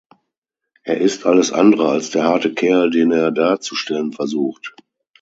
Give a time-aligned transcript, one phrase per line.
[0.83, 4.75] Er ist alles andere als der harte Kerl, den er darzustellen versucht.